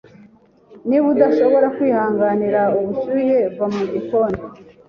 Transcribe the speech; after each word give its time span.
Niba 0.87 1.05
udashobora 1.13 1.67
kwihanganira 1.75 2.61
ubushyuhe, 2.79 3.37
va 3.57 3.65
mu 3.73 3.83
gikoni. 3.91 4.39